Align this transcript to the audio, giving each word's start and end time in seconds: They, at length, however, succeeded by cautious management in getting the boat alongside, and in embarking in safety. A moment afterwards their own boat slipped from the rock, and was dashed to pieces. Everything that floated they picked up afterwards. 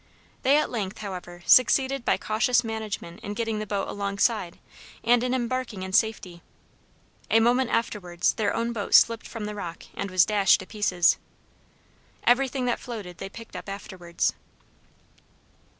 They, 0.41 0.57
at 0.57 0.71
length, 0.71 0.97
however, 0.97 1.43
succeeded 1.45 2.03
by 2.03 2.17
cautious 2.17 2.63
management 2.63 3.19
in 3.19 3.35
getting 3.35 3.59
the 3.59 3.67
boat 3.67 3.87
alongside, 3.87 4.57
and 5.03 5.23
in 5.23 5.31
embarking 5.35 5.83
in 5.83 5.93
safety. 5.93 6.41
A 7.29 7.39
moment 7.39 7.69
afterwards 7.69 8.33
their 8.33 8.51
own 8.51 8.73
boat 8.73 8.95
slipped 8.95 9.27
from 9.27 9.45
the 9.45 9.53
rock, 9.53 9.83
and 9.93 10.09
was 10.09 10.25
dashed 10.25 10.59
to 10.61 10.65
pieces. 10.65 11.17
Everything 12.23 12.65
that 12.65 12.79
floated 12.79 13.19
they 13.19 13.29
picked 13.29 13.55
up 13.55 13.69
afterwards. 13.69 14.33